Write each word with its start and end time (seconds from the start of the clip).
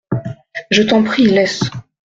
Je 0.71 0.81
t'en 0.81 1.03
prie, 1.03 1.27
laisse. 1.27 1.61